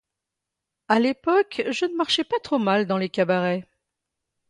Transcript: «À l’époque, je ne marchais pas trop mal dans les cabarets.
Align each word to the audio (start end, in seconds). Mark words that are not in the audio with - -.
«À 0.87 0.99
l’époque, 0.99 1.61
je 1.69 1.85
ne 1.85 1.95
marchais 1.95 2.23
pas 2.23 2.39
trop 2.39 2.57
mal 2.57 2.87
dans 2.87 2.97
les 2.97 3.09
cabarets. 3.11 3.67